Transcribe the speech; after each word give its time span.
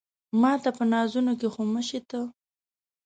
ماته 0.41 0.69
په 0.77 0.83
نازونو 0.91 1.33
کې 1.39 1.47
خو 1.53 1.61
مه 1.73 1.81
شې 1.87 1.99
ته 2.09 2.19